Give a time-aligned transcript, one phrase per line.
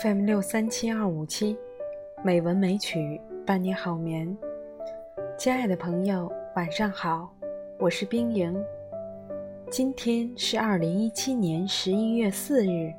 [0.00, 1.54] FM 六三七二五七，
[2.22, 4.34] 美文美曲伴你好眠。
[5.36, 7.30] 亲爱的朋友，晚上好，
[7.78, 8.56] 我是冰莹。
[9.68, 12.90] 今天是二零一七年十一月四日，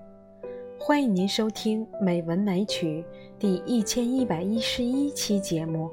[0.77, 3.03] 欢迎您收听《美文美曲》
[3.39, 5.89] 第一千一百一十一期节目。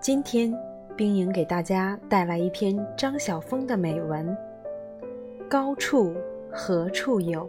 [0.00, 0.56] 今天，
[0.96, 4.26] 冰莹给大家带来一篇张晓峰的美文：
[5.48, 6.14] 《高处
[6.50, 7.46] 何处有》。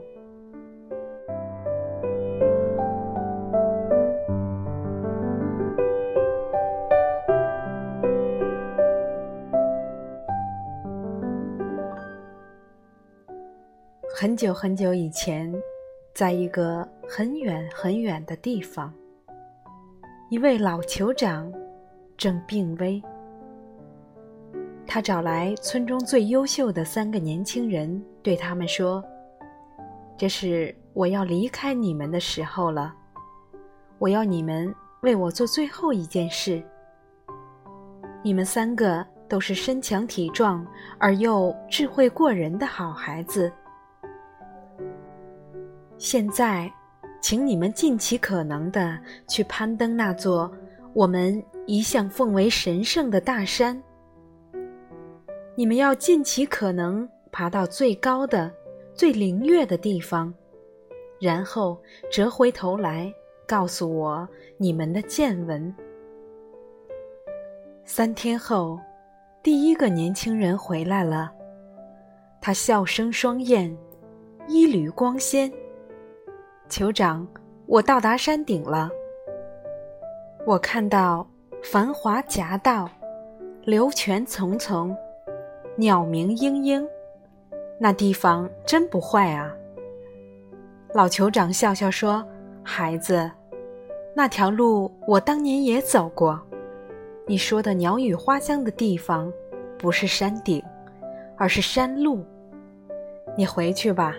[14.23, 15.53] 很久很久以前，
[16.13, 18.93] 在一个很远很远的地方，
[20.29, 21.51] 一位老酋长
[22.15, 23.03] 正病危。
[24.87, 29.03] 他找来村中最优秀的三个年轻人，对他们说
[30.15, 32.95] ：“这是我要离开你们的时候了，
[33.99, 36.63] 我要你们为我做最后一件事。
[38.23, 40.65] 你们三个都是身强体壮
[40.97, 43.51] 而又智慧过人的好孩子。”
[46.03, 46.69] 现在，
[47.21, 50.53] 请你们尽其可能的去攀登那座
[50.91, 53.81] 我们一向奉为神圣的大山。
[55.55, 58.51] 你们要尽其可能爬到最高的、
[58.93, 60.31] 最灵悦的地方，
[61.21, 61.81] 然后
[62.11, 63.09] 折回头来
[63.47, 64.27] 告诉我
[64.57, 65.73] 你们的见闻。
[67.85, 68.77] 三天后，
[69.41, 71.31] 第一个年轻人回来了，
[72.41, 73.73] 他笑声双艳，
[74.49, 75.49] 衣履光鲜。
[76.73, 77.27] 酋长，
[77.67, 78.89] 我到达山顶了。
[80.43, 81.27] 我看到
[81.61, 82.89] 繁华夹道，
[83.61, 84.91] 流泉淙淙，
[85.75, 86.83] 鸟鸣嘤嘤，
[87.79, 89.53] 那地方真不坏啊。
[90.95, 92.25] 老酋长笑笑说
[92.65, 93.29] ：“孩子，
[94.15, 96.41] 那条路我当年也走过。
[97.27, 99.31] 你说的鸟语花香的地方，
[99.77, 100.59] 不是山顶，
[101.37, 102.25] 而是山路。
[103.37, 104.15] 你回去吧。”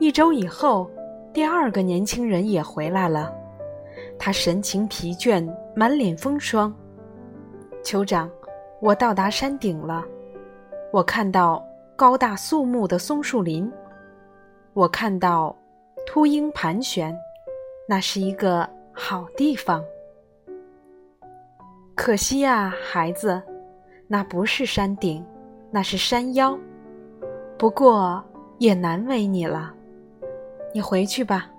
[0.00, 0.88] 一周以后，
[1.32, 3.34] 第二个年轻人也回来了。
[4.16, 6.74] 他神情疲倦，满脸风霜。
[7.82, 8.30] 酋长，
[8.80, 10.04] 我到达山顶了。
[10.92, 11.64] 我看到
[11.96, 13.70] 高大肃穆的松树林，
[14.72, 15.54] 我看到
[16.06, 17.16] 秃鹰盘旋，
[17.88, 19.84] 那是一个好地方。
[21.96, 23.42] 可惜呀，孩子，
[24.06, 25.24] 那不是山顶，
[25.72, 26.56] 那是山腰。
[27.58, 28.22] 不过
[28.58, 29.74] 也难为你了。
[30.78, 31.50] 你回去吧。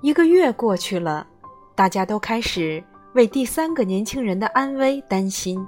[0.00, 1.26] 一个月过去了，
[1.74, 5.62] 大家都开始为第三个年轻人的安危担心。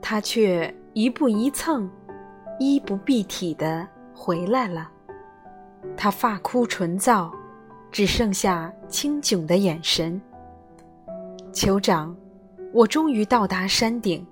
[0.00, 1.90] 他却一步一蹭，
[2.58, 4.90] 衣不蔽体的回来了。
[5.94, 7.30] 他发枯唇燥，
[7.90, 10.18] 只剩下清炯的眼神。
[11.52, 12.16] 酋长，
[12.72, 14.26] 我终于到达山顶，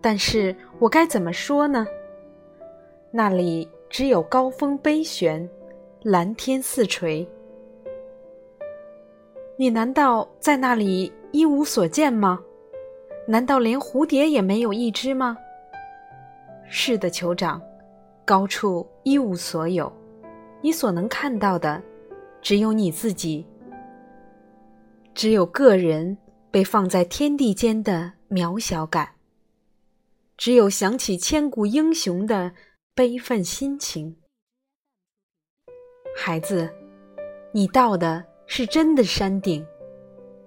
[0.00, 1.84] 但是我该怎么说呢？
[3.10, 3.68] 那里。
[3.90, 5.50] 只有高峰悲悬，
[6.04, 7.28] 蓝天似垂。
[9.56, 12.40] 你难道在那里一无所见吗？
[13.26, 15.36] 难道连蝴蝶也没有一只吗？
[16.68, 17.60] 是的，酋长，
[18.24, 19.92] 高处一无所有，
[20.62, 21.82] 你所能看到的，
[22.40, 23.44] 只有你自己，
[25.14, 26.16] 只有个人
[26.52, 29.08] 被放在天地间的渺小感，
[30.36, 32.52] 只有想起千古英雄的。
[33.00, 34.14] 悲愤心情，
[36.14, 36.70] 孩子，
[37.50, 39.66] 你到的是真的山顶。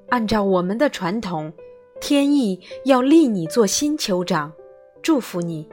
[0.10, 1.52] 按照我们的传统，
[2.00, 4.54] 天意要立你做新酋长，
[5.02, 5.68] 祝福你。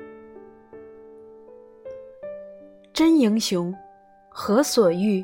[2.94, 3.74] 真英雄
[4.30, 5.22] 何所遇？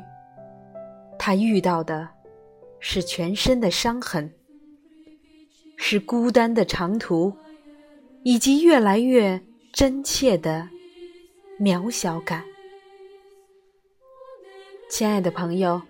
[1.17, 2.07] 他遇到的
[2.79, 4.31] 是全身的伤痕，
[5.75, 7.35] 是孤单的长途，
[8.21, 9.41] 以及越来越
[9.73, 10.69] 真切的。
[11.59, 12.43] 渺小感，
[14.91, 15.81] 亲爱的朋友，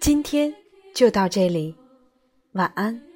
[0.00, 0.54] 今天
[0.94, 1.76] 就到这里，
[2.52, 3.09] 晚安。